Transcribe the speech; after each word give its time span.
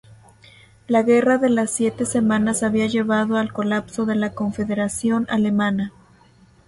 La 0.87 1.03
Guerra 1.03 1.37
de 1.37 1.47
las 1.49 1.69
Siete 1.69 2.07
Semanas 2.07 2.63
había 2.63 2.87
llevado 2.87 3.37
al 3.37 3.53
colapso 3.53 4.07
de 4.07 4.15
la 4.15 4.31
Confederación 4.33 5.27
Alemana. 5.29 5.93